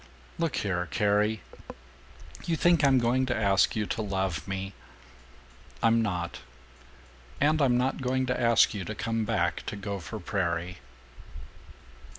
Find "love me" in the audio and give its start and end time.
4.01-4.73